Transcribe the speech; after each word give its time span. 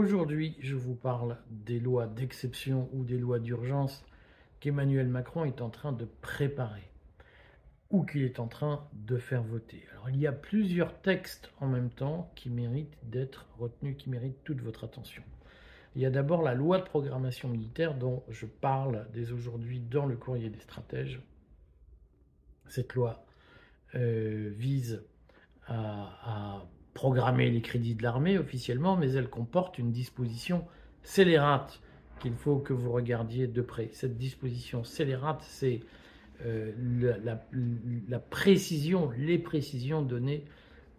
Aujourd'hui, 0.00 0.56
je 0.60 0.76
vous 0.76 0.94
parle 0.94 1.36
des 1.50 1.78
lois 1.78 2.06
d'exception 2.06 2.88
ou 2.94 3.04
des 3.04 3.18
lois 3.18 3.38
d'urgence 3.38 4.02
qu'Emmanuel 4.58 5.08
Macron 5.08 5.44
est 5.44 5.60
en 5.60 5.68
train 5.68 5.92
de 5.92 6.06
préparer 6.22 6.90
ou 7.90 8.04
qu'il 8.04 8.22
est 8.22 8.40
en 8.40 8.46
train 8.46 8.88
de 8.94 9.18
faire 9.18 9.42
voter. 9.42 9.84
Alors 9.92 10.08
il 10.08 10.16
y 10.16 10.26
a 10.26 10.32
plusieurs 10.32 10.98
textes 11.02 11.52
en 11.60 11.66
même 11.66 11.90
temps 11.90 12.32
qui 12.34 12.48
méritent 12.48 12.96
d'être 13.02 13.46
retenus, 13.58 13.94
qui 13.98 14.08
méritent 14.08 14.42
toute 14.42 14.62
votre 14.62 14.84
attention. 14.84 15.22
Il 15.94 16.00
y 16.00 16.06
a 16.06 16.10
d'abord 16.10 16.40
la 16.40 16.54
loi 16.54 16.78
de 16.78 16.84
programmation 16.84 17.50
militaire 17.50 17.94
dont 17.94 18.22
je 18.30 18.46
parle 18.46 19.06
dès 19.12 19.32
aujourd'hui 19.32 19.80
dans 19.80 20.06
le 20.06 20.16
courrier 20.16 20.48
des 20.48 20.60
stratèges. 20.60 21.20
Cette 22.68 22.94
loi 22.94 23.26
euh, 23.96 24.50
vise 24.56 25.04
à, 25.66 26.64
programmer 26.94 27.50
les 27.50 27.60
crédits 27.60 27.94
de 27.94 28.02
l'armée 28.02 28.38
officiellement, 28.38 28.96
mais 28.96 29.12
elle 29.12 29.28
comporte 29.28 29.78
une 29.78 29.92
disposition 29.92 30.64
scélérate 31.02 31.80
qu'il 32.20 32.34
faut 32.34 32.58
que 32.58 32.72
vous 32.72 32.92
regardiez 32.92 33.46
de 33.46 33.62
près. 33.62 33.88
Cette 33.92 34.16
disposition 34.16 34.84
scélérate, 34.84 35.42
c'est 35.42 35.80
euh, 36.44 36.72
la, 38.08 38.18
précision, 38.18 39.10
les 39.16 39.38
précisions 39.38 40.02
données 40.02 40.44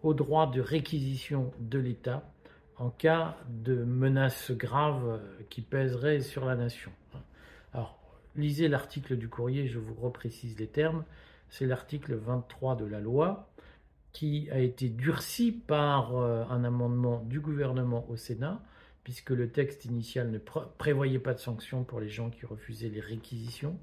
au 0.02 0.14
droit 0.14 0.50
de 0.50 0.60
réquisition 0.60 1.52
de 1.60 1.78
l'État 1.78 2.28
en 2.76 2.90
cas 2.90 3.36
de 3.48 3.74
menaces 3.84 4.50
graves 4.50 5.20
qui 5.50 5.62
pèseraient 5.62 6.20
sur 6.20 6.44
la 6.44 6.56
nation. 6.56 6.90
Alors, 7.72 7.98
lisez 8.34 8.68
l'article 8.68 9.16
du 9.16 9.28
courrier, 9.28 9.68
je 9.68 9.78
vous 9.78 9.94
reprécise 9.94 10.58
les 10.58 10.66
termes. 10.66 11.04
C'est 11.48 11.66
l'article 11.66 12.14
23 12.14 12.76
de 12.76 12.84
la 12.84 12.98
loi 12.98 13.52
qui 14.12 14.48
a 14.50 14.58
été 14.58 14.88
durci 14.88 15.52
par 15.52 16.16
euh, 16.16 16.44
un 16.50 16.64
amendement 16.64 17.22
du 17.26 17.40
gouvernement 17.40 18.06
au 18.10 18.16
Sénat, 18.16 18.62
puisque 19.04 19.30
le 19.30 19.50
texte 19.50 19.84
initial 19.84 20.30
ne 20.30 20.38
prévoyait 20.38 21.18
pas 21.18 21.34
de 21.34 21.40
sanctions 21.40 21.84
pour 21.84 22.00
les 22.00 22.08
gens 22.08 22.30
qui 22.30 22.46
refusaient 22.46 22.88
les 22.88 23.00
réquisitions. 23.00 23.78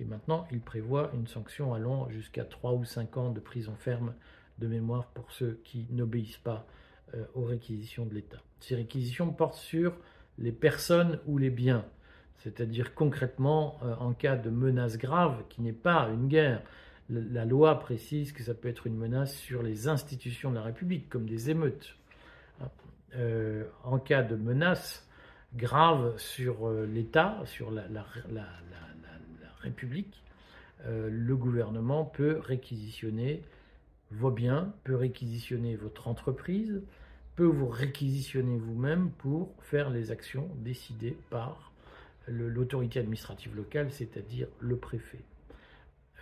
Et 0.00 0.04
maintenant, 0.04 0.46
il 0.50 0.60
prévoit 0.60 1.10
une 1.14 1.26
sanction 1.26 1.72
allant 1.72 2.08
jusqu'à 2.10 2.44
3 2.44 2.72
ou 2.72 2.84
5 2.84 3.16
ans 3.16 3.30
de 3.30 3.40
prison 3.40 3.74
ferme 3.78 4.14
de 4.58 4.66
mémoire 4.66 5.06
pour 5.08 5.30
ceux 5.32 5.60
qui 5.64 5.86
n'obéissent 5.90 6.38
pas 6.38 6.66
euh, 7.14 7.24
aux 7.34 7.44
réquisitions 7.44 8.06
de 8.06 8.14
l'État. 8.14 8.42
Ces 8.60 8.74
réquisitions 8.74 9.30
portent 9.32 9.54
sur 9.54 9.96
les 10.38 10.52
personnes 10.52 11.20
ou 11.26 11.38
les 11.38 11.50
biens, 11.50 11.84
c'est-à-dire 12.38 12.94
concrètement 12.94 13.78
euh, 13.82 13.94
en 13.96 14.12
cas 14.12 14.36
de 14.36 14.50
menace 14.50 14.98
grave 14.98 15.44
qui 15.48 15.62
n'est 15.62 15.72
pas 15.72 16.08
une 16.08 16.28
guerre, 16.28 16.62
la 17.08 17.44
loi 17.44 17.78
précise 17.78 18.32
que 18.32 18.42
ça 18.42 18.54
peut 18.54 18.68
être 18.68 18.86
une 18.86 18.96
menace 18.96 19.34
sur 19.34 19.62
les 19.62 19.88
institutions 19.88 20.50
de 20.50 20.56
la 20.56 20.62
République, 20.62 21.08
comme 21.08 21.28
des 21.28 21.50
émeutes. 21.50 21.96
Euh, 23.14 23.64
en 23.84 23.98
cas 23.98 24.22
de 24.22 24.36
menace 24.36 25.08
grave 25.54 26.18
sur 26.18 26.68
euh, 26.68 26.84
l'État, 26.86 27.40
sur 27.46 27.70
la, 27.70 27.86
République, 29.60 30.22
euh, 30.84 31.08
le 31.10 31.36
gouvernement 31.36 32.04
peut 32.04 32.38
réquisitionner 32.38 33.42
vos 34.10 34.30
biens, 34.30 34.72
peut 34.84 34.96
réquisitionner 34.96 35.76
votre 35.76 36.08
entreprise, 36.08 36.82
peut 37.36 37.44
vous 37.44 37.68
réquisitionner 37.68 38.58
vous-même 38.58 39.10
pour 39.10 39.54
faire 39.60 39.90
les 39.90 40.10
actions 40.10 40.48
décidées 40.58 41.16
par 41.30 41.72
l'autorité 42.28 42.98
administrative 43.00 43.56
locale, 43.56 43.90
c'est-à-dire 43.90 44.48
le 44.60 44.76
préfet. 44.76 45.20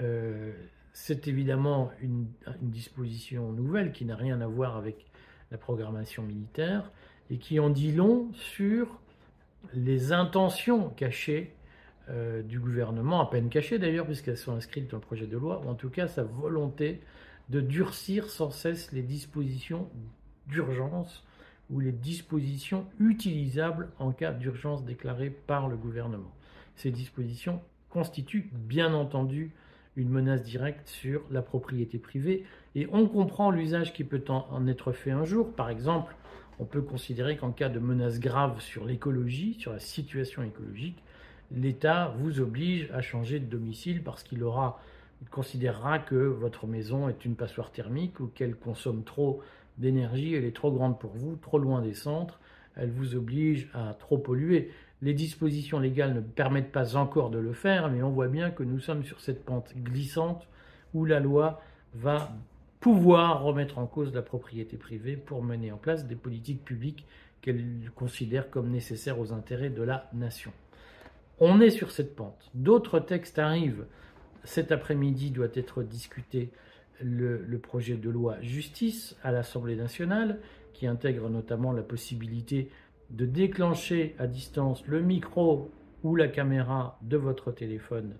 Euh, 0.00 0.53
c'est 0.93 1.28
évidemment 1.28 1.91
une, 2.00 2.27
disposition 2.62 3.53
nouvelle 3.53 3.93
qui 3.93 4.05
n'a 4.05 4.16
rien 4.16 4.41
à 4.41 4.47
voir 4.47 4.77
avec 4.77 5.06
la 5.50 5.59
programmation 5.59 6.22
militaire 6.22 6.91
et 7.31 7.38
qui 7.38 7.59
en 7.59 7.71
dit 7.71 7.93
long 7.93 8.28
sur 8.34 9.00
les 9.72 10.12
intentions 10.12 10.91
cachées 10.91 11.55
euh, 12.10 12.43
du 12.43 12.60
gouvernement, 12.60 13.21
à 13.21 13.31
peine 13.31 13.49
cachées 13.49 13.78
d'ailleurs, 13.78 14.06
puisqu'elles 14.06 14.37
sont 14.37 14.55
inscrites 14.55 14.91
dans 14.91 14.99
le 14.99 15.03
projet 15.03 15.27
de 15.27 15.37
loi, 15.37 15.62
ou 15.65 15.69
en 15.69 15.75
tout 15.75 15.91
cas 15.91 16.06
sa 16.06 16.22
volonté 16.22 17.00
de 17.49 17.61
durcir 17.61 18.31
sans 18.31 18.50
cesse 18.50 18.93
les 18.93 19.03
dispositions 19.03 19.88
d'urgence 20.47 21.25
ou 21.71 21.81
les 21.81 21.93
dispositions 21.93 22.87
utilisables 23.00 23.91
en 23.99 24.12
cas 24.12 24.32
d'urgence 24.32 24.84
déclarée 24.84 25.31
par 25.31 25.69
le 25.69 25.76
gouvernement. 25.76 26.32
Ces 26.76 26.91
dispositions 26.91 27.62
constituent 27.88 28.50
bien 28.53 28.93
entendu 28.93 29.53
une 29.97 30.09
menace 30.09 30.43
directe 30.43 30.88
sur 30.88 31.22
la 31.31 31.43
propriété 31.43 31.99
privée. 31.99 32.44
Et 32.75 32.88
on 32.93 33.06
comprend 33.06 33.50
l'usage 33.50 33.93
qui 33.93 34.05
peut 34.05 34.25
en 34.28 34.66
être 34.66 34.93
fait 34.93 35.12
un 35.12 35.25
jour. 35.25 35.53
Par 35.53 35.71
exemple, 35.71 36.15
on 36.59 36.65
peut 36.65 36.82
considérer 36.82 37.37
qu'en 37.37 37.50
cas 37.50 37.69
de 37.69 37.78
menace 37.78 38.21
grave 38.21 38.60
sur 38.60 38.84
l'écologie, 38.84 39.56
sur 39.59 39.72
la 39.72 39.78
situation 39.78 40.43
écologique, 40.43 41.03
l'État 41.50 42.15
vous 42.19 42.41
oblige 42.41 42.91
à 42.93 43.00
changer 43.00 43.41
de 43.41 43.47
domicile 43.47 44.03
parce 44.03 44.22
qu'il 44.22 44.43
aura, 44.43 44.81
considérera 45.31 45.99
que 45.99 46.15
votre 46.15 46.66
maison 46.66 47.09
est 47.09 47.25
une 47.25 47.34
passoire 47.34 47.71
thermique 47.71 48.21
ou 48.21 48.26
qu'elle 48.28 48.56
consomme 48.56 49.05
trop 49.05 49.43
d'énergie, 49.78 50.34
elle 50.34 50.44
est 50.44 50.55
trop 50.55 50.71
grande 50.71 50.99
pour 50.99 51.12
vous, 51.12 51.37
trop 51.37 51.59
loin 51.59 51.82
des 51.82 51.94
centres, 51.94 52.38
elle 52.76 52.91
vous 52.91 53.16
oblige 53.16 53.69
à 53.75 53.94
trop 53.94 54.19
polluer. 54.19 54.71
Les 55.03 55.15
dispositions 55.15 55.78
légales 55.78 56.15
ne 56.15 56.21
permettent 56.21 56.72
pas 56.72 56.97
encore 56.97 57.31
de 57.31 57.38
le 57.38 57.53
faire, 57.53 57.91
mais 57.91 58.03
on 58.03 58.10
voit 58.10 58.28
bien 58.28 58.50
que 58.50 58.62
nous 58.62 58.81
sommes 58.81 59.05
sur 59.05 59.21
cette 59.21 59.44
pente 59.44 59.75
glissante 59.77 60.47
où 60.94 61.05
la 61.05 61.21
loi 61.21 61.60
va 61.94 62.32
pouvoir 62.81 63.43
remettre 63.43 63.78
en 63.78 63.87
cause 63.87 64.15
la 64.15 64.22
propriété 64.22 64.77
privée 64.77 65.16
pour 65.16 65.43
mener 65.43 65.72
en 65.72 65.77
place 65.77 66.06
des 66.06 66.16
politiques 66.16 66.65
publiques 66.65 67.06
qu'elle 67.41 67.91
considère 67.94 68.50
comme 68.50 68.71
nécessaires 68.71 69.19
aux 69.19 69.32
intérêts 69.32 69.71
de 69.71 69.82
la 69.82 70.09
nation. 70.15 70.53
On 71.41 71.61
est 71.61 71.71
sur 71.71 71.91
cette 71.91 72.15
pente. 72.15 72.50
D'autres 72.55 73.00
textes 73.00 73.38
arrivent. 73.38 73.87
Cet 74.44 74.72
après-midi 74.72 75.31
doit 75.31 75.49
être 75.55 75.82
discuté 75.82 76.50
le, 77.03 77.59
projet 77.59 77.97
de 77.97 78.11
loi 78.11 78.37
justice 78.41 79.16
à 79.22 79.32
l'Assemblée 79.32 79.76
nationale, 79.76 80.38
qui 80.72 80.87
intègre 80.87 81.28
notamment 81.28 81.72
la 81.72 81.82
possibilité 81.82 82.71
de 83.11 83.27
déclencher 83.27 84.15
à 84.19 84.27
distance 84.27 84.87
le 84.87 85.01
micro 85.01 85.71
ou 86.03 86.17
la 86.17 86.29
caméra 86.29 86.99
de 87.03 87.17
votre 87.17 87.53
téléphone 87.53 88.15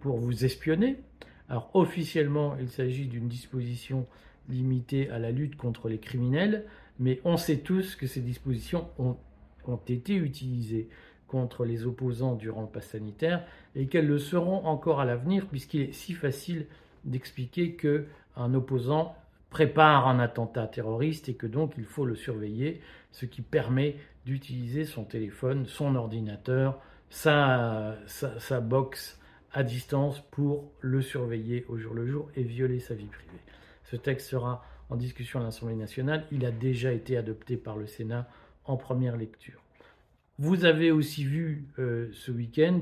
pour 0.00 0.16
vous 0.16 0.44
espionner. 0.44 0.96
Alors 1.48 1.70
officiellement, 1.74 2.56
il 2.60 2.68
s'agit 2.68 3.06
d'une 3.06 3.28
disposition 3.28 4.06
limitée 4.48 5.10
à 5.10 5.18
la 5.18 5.30
lutte 5.30 5.56
contre 5.56 5.88
les 5.88 5.98
criminels, 5.98 6.64
mais 6.98 7.20
on 7.24 7.36
sait 7.36 7.58
tous 7.58 7.96
que 7.96 8.06
ces 8.06 8.20
dispositions 8.20 8.88
ont, 8.98 9.16
ont 9.66 9.80
été 9.88 10.14
utilisées 10.14 10.88
contre 11.26 11.64
les 11.64 11.86
opposants 11.86 12.34
durant 12.34 12.62
le 12.62 12.68
pass 12.68 12.88
sanitaire 12.88 13.44
et 13.76 13.86
qu'elles 13.86 14.06
le 14.06 14.18
seront 14.18 14.66
encore 14.66 15.00
à 15.00 15.04
l'avenir 15.04 15.46
puisqu'il 15.46 15.82
est 15.82 15.92
si 15.92 16.14
facile 16.14 16.66
d'expliquer 17.04 17.74
que 17.74 18.06
un 18.36 18.54
opposant 18.54 19.14
prépare 19.50 20.08
un 20.08 20.18
attentat 20.18 20.66
terroriste 20.66 21.28
et 21.28 21.34
que 21.34 21.46
donc 21.46 21.74
il 21.78 21.84
faut 21.84 22.04
le 22.04 22.14
surveiller, 22.14 22.80
ce 23.12 23.26
qui 23.26 23.42
permet 23.42 23.96
d'utiliser 24.28 24.84
son 24.84 25.04
téléphone, 25.04 25.64
son 25.64 25.96
ordinateur, 25.96 26.78
sa, 27.08 27.96
box 28.60 29.18
à 29.54 29.62
distance 29.62 30.20
pour 30.30 30.70
le 30.80 31.00
surveiller 31.00 31.64
au 31.70 31.78
jour 31.78 31.94
le 31.94 32.06
jour 32.06 32.30
et 32.36 32.42
violer 32.42 32.78
sa 32.78 32.94
vie 32.94 33.06
privée. 33.06 33.40
Ce 33.84 33.96
texte 33.96 34.28
sera 34.28 34.62
en 34.90 34.96
discussion 34.96 35.40
à 35.40 35.44
l'Assemblée 35.44 35.76
nationale. 35.76 36.26
Il 36.30 36.44
a 36.44 36.50
déjà 36.50 36.92
été 36.92 37.16
adopté 37.16 37.56
par 37.56 37.78
le 37.78 37.86
Sénat 37.86 38.28
en 38.66 38.76
première 38.76 39.16
lecture. 39.16 39.62
Vous 40.38 40.66
avez 40.66 40.90
aussi 40.90 41.24
vu 41.24 41.64
euh, 41.78 42.10
ce 42.12 42.30
week-end 42.30 42.80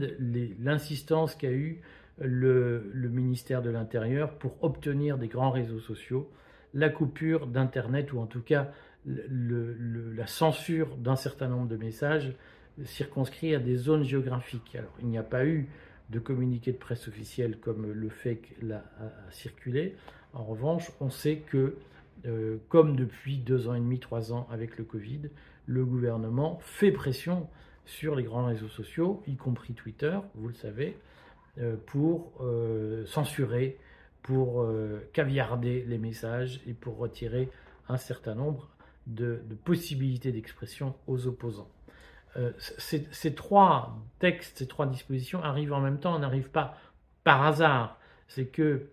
l'insistance 0.59 1.37
qu'a 1.37 1.53
eu 1.53 1.81
le, 2.19 2.91
ministère 2.93 3.63
de 3.63 3.71
l'Intérieur 3.71 4.37
pour 4.37 4.65
obtenir 4.65 5.17
des 5.17 5.29
grands 5.29 5.53
réseaux 5.53 5.79
sociaux 5.79 6.29
la 6.75 6.89
coupure 6.89 7.47
d'Internet 7.47 8.13
ou 8.13 8.19
en 8.19 8.27
tout 8.27 8.43
cas 8.43 8.73
la 9.07 10.27
censure 10.27 10.97
d'un 10.97 11.17
certain 11.17 11.49
nombre 11.49 11.69
de 11.69 11.77
messages 11.77 12.35
circonscrits 12.85 13.55
à 13.55 13.59
des 13.59 13.77
zones 13.77 14.05
géographiques. 14.05 14.75
Alors, 14.75 14.93
il 15.01 15.07
n'y 15.09 15.19
a 15.19 15.23
pas 15.23 15.47
eu 15.47 15.69
de 16.11 16.19
communiqué 16.19 16.73
de 16.73 16.77
presse 16.77 17.09
officiel 17.09 17.59
comme 17.59 17.91
le 17.91 18.09
fait 18.09 18.41
l'a 18.63 18.85
circulé. 19.31 19.97
En 20.37 20.45
revanche, 20.45 20.91
on 21.01 21.11
sait 21.11 21.39
que, 21.39 21.77
euh, 22.27 22.59
comme 22.69 22.95
depuis 22.95 23.39
deux 23.39 23.69
ans 23.69 23.75
et 23.75 23.81
demi, 23.81 23.99
trois 23.99 24.33
ans 24.33 24.47
avec 24.51 24.77
le 24.77 24.85
Covid, 24.85 25.23
le 25.67 25.85
gouvernement 25.85 26.59
fait 26.61 26.93
pression 26.93 27.49
sur 27.87 28.15
les 28.15 28.25
grands 28.25 28.45
réseaux 28.45 28.69
sociaux, 28.69 29.23
y 29.27 29.37
compris 29.37 29.73
Twitter, 29.73 30.19
vous 30.35 30.49
le 30.49 30.55
savez, 30.55 30.97
euh, 31.59 31.77
pour 31.87 32.33
euh, 32.41 33.07
censurer, 33.07 33.79
pour 34.23 34.69
caviarder 35.13 35.85
les 35.87 35.99
messages 35.99 36.61
et 36.67 36.75
pour 36.75 36.97
retirer 36.97 37.49
un 37.89 37.97
certain 37.97 38.35
nombre 38.35 38.69
de, 39.07 39.41
possibilités 39.65 40.33
d'expression 40.33 40.95
aux 41.07 41.27
opposants. 41.27 41.69
Euh, 42.37 42.53
ces, 42.59 43.35
trois 43.35 43.97
textes, 44.19 44.59
ces 44.59 44.67
trois 44.67 44.87
dispositions 44.87 45.43
arrivent 45.43 45.73
en 45.73 45.81
même 45.81 45.99
temps, 45.99 46.19
n'arrivent 46.19 46.51
pas 46.51 46.77
par 47.25 47.45
hasard. 47.45 47.99
C'est 48.29 48.47
que 48.47 48.89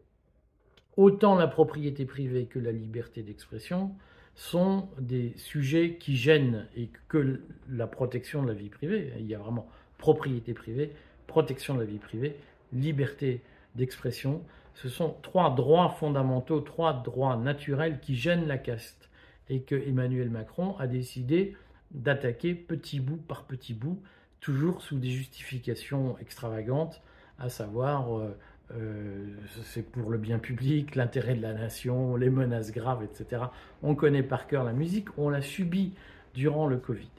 autant 0.95 1.35
la 1.35 1.47
propriété 1.47 2.05
privée 2.05 2.45
que 2.45 2.59
la 2.59 2.71
liberté 2.71 3.21
d'expression 3.21 3.95
sont 4.35 4.89
des 4.99 5.33
sujets 5.35 5.97
qui 5.99 6.15
gênent 6.15 6.67
et 6.75 6.89
que 7.07 7.41
la 7.69 7.87
protection 7.87 8.41
de 8.43 8.47
la 8.47 8.53
vie 8.53 8.69
privée, 8.69 9.13
il 9.19 9.27
y 9.27 9.35
a 9.35 9.39
vraiment 9.39 9.67
propriété 9.97 10.53
privée, 10.53 10.91
protection 11.27 11.75
de 11.75 11.79
la 11.79 11.85
vie 11.85 11.99
privée, 11.99 12.35
liberté 12.71 13.41
d'expression, 13.75 14.41
ce 14.75 14.89
sont 14.89 15.15
trois 15.21 15.53
droits 15.53 15.89
fondamentaux, 15.89 16.61
trois 16.61 16.93
droits 16.93 17.37
naturels 17.37 17.99
qui 17.99 18.15
gênent 18.15 18.47
la 18.47 18.57
caste 18.57 19.09
et 19.49 19.61
que 19.61 19.75
Emmanuel 19.75 20.29
Macron 20.29 20.75
a 20.77 20.87
décidé 20.87 21.55
d'attaquer 21.91 22.55
petit 22.55 22.99
bout 22.99 23.17
par 23.17 23.43
petit 23.43 23.73
bout, 23.73 24.01
toujours 24.39 24.81
sous 24.81 24.97
des 24.97 25.09
justifications 25.09 26.17
extravagantes, 26.19 27.01
à 27.39 27.49
savoir 27.49 28.17
euh, 28.17 28.35
euh, 28.75 29.27
c'est 29.63 29.83
pour 29.83 30.09
le 30.09 30.17
bien 30.17 30.39
public, 30.39 30.95
l'intérêt 30.95 31.35
de 31.35 31.41
la 31.41 31.53
nation, 31.53 32.15
les 32.15 32.29
menaces 32.29 32.71
graves, 32.71 33.03
etc. 33.03 33.43
On 33.83 33.95
connaît 33.95 34.23
par 34.23 34.47
cœur 34.47 34.63
la 34.63 34.73
musique, 34.73 35.07
on 35.17 35.29
l'a 35.29 35.41
subi 35.41 35.93
durant 36.33 36.67
le 36.67 36.77
Covid. 36.77 37.09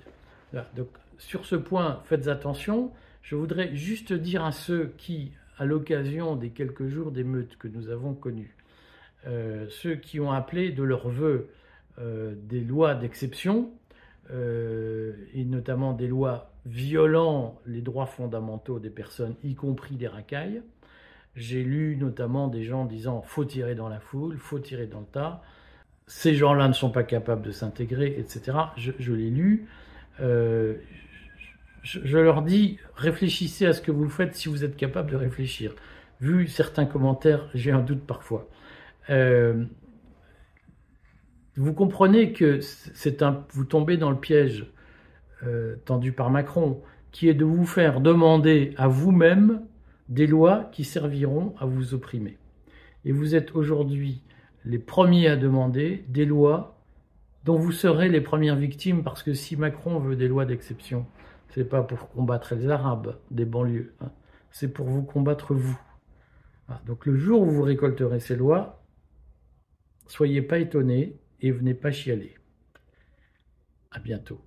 Donc 0.77 0.89
sur 1.19 1.47
ce 1.47 1.57
point, 1.57 2.01
faites 2.05 2.29
attention. 2.29 2.93
Je 3.23 3.37
voudrais 3.37 3.75
juste 3.75 4.13
dire 4.13 4.45
à 4.45 4.53
ceux 4.53 4.93
qui, 4.99 5.33
à 5.59 5.65
l'occasion 5.65 6.37
des 6.37 6.51
quelques 6.51 6.89
jours 6.89 7.11
d'émeutes 7.11 7.57
que 7.57 7.69
nous 7.69 7.89
avons 7.89 8.15
connues, 8.15 8.55
euh, 9.27 9.67
ceux 9.71 9.95
qui 9.95 10.21
ont 10.21 10.33
appelé 10.33 10.71
de 10.73 10.83
leur 10.83 11.09
vœu 11.09 11.49
des 11.99 12.61
lois 12.61 12.95
d'exception, 12.95 13.71
et 14.31 15.45
notamment 15.45 15.93
des 15.93 16.09
lois 16.09 16.51
violant 16.67 17.61
les 17.67 17.83
droits 17.83 18.07
fondamentaux 18.07 18.79
des 18.79 18.91
personnes, 18.91 19.35
y 19.45 19.55
compris 19.55 19.97
des 19.97 20.09
racailles, 20.09 20.63
j'ai 21.37 21.63
lu 21.65 21.97
notamment 21.97 22.49
des 22.49 22.63
gens 22.63 22.85
disant 22.85 23.23
faut 23.23 23.45
tirer 23.45 23.75
dans 23.75 23.89
la 23.89 23.99
foule, 23.99 24.39
faut 24.39 24.59
tirer 24.59 24.87
dans 24.87 25.01
le 25.01 25.07
tas. 25.07 25.43
Ces 26.07 26.35
gens-là 26.35 26.69
ne 26.69 26.73
sont 26.73 26.91
pas 26.91 27.03
capables 27.03 27.43
de 27.43 27.51
s'intégrer, 27.51 28.15
etc. 28.19 28.59
Je, 28.77 29.13
l'ai 29.13 29.31
lu. 29.31 29.67
Euh, 30.21 30.77
je, 31.83 32.19
leur 32.19 32.43
dis 32.43 32.79
réfléchissez 32.95 33.67
à 33.67 33.73
ce 33.73 33.81
que 33.81 33.91
vous 33.91 34.09
faites 34.09 34.35
si 34.35 34.49
vous 34.49 34.65
êtes 34.65 34.77
capable 34.77 35.11
de 35.11 35.17
réfléchir. 35.17 35.75
Vu 36.21 36.47
certains 36.47 36.87
commentaires, 36.87 37.49
j'ai 37.55 37.73
un 37.73 37.81
doute 37.81 38.07
parfois. 38.07 38.49
Euh, 39.11 39.65
vous 41.57 41.73
comprenez 41.73 42.33
que 42.33 42.61
c'est 42.61 43.23
un, 43.23 43.45
vous 43.51 43.65
tombez 43.65 43.97
dans 43.97 44.11
le 44.11 44.19
piège 44.19 44.67
euh, 45.45 45.77
tendu 45.85 46.13
par 46.13 46.31
Macron, 46.31 46.81
qui 47.13 47.29
est 47.29 47.35
de 47.35 47.45
vous 47.45 47.67
faire 47.67 48.01
demander 48.01 48.75
à 48.77 48.89
vous-même 48.89 49.63
des 50.09 50.27
lois 50.27 50.69
qui 50.73 50.85
serviront 50.85 51.55
à 51.59 51.67
vous 51.67 51.95
opprimer. 51.95 52.39
Et 53.05 53.13
vous 53.13 53.35
êtes 53.35 53.55
aujourd'hui 53.55 54.23
les 54.65 54.79
premiers 54.79 55.29
à 55.29 55.37
demander 55.37 56.05
des 56.09 56.25
lois 56.25 56.81
dont 57.45 57.57
vous 57.57 57.73
serez 57.73 58.09
les 58.09 58.21
premières 58.21 58.57
victimes, 58.57 59.05
parce 59.05 59.23
que 59.23 59.35
si 59.35 59.57
Macron 59.57 59.99
veut 59.99 60.17
des 60.17 60.29
lois 60.29 60.47
d'exception, 60.47 61.07
c'est 61.51 61.69
pas 61.69 61.83
pour 61.83 62.09
combattre 62.09 62.55
les 62.55 62.69
Arabes 62.69 63.17
des 63.31 63.45
banlieues, 63.45 63.95
hein. 64.01 64.11
c'est 64.51 64.73
pour 64.73 64.87
vous 64.87 65.03
combattre 65.03 65.55
vous. 65.55 65.79
Donc 66.87 67.05
le 67.05 67.17
jour 67.17 67.43
où 67.43 67.51
vous 67.51 67.63
récolterez 67.63 68.19
ces 68.19 68.35
lois, 68.35 68.83
soyez 70.07 70.41
pas 70.41 70.59
étonnés 70.59 71.17
et 71.45 71.51
venez 71.51 71.75
pas 71.75 71.93
chialer. 71.93 72.35
À 73.91 73.99
bientôt. 73.99 74.41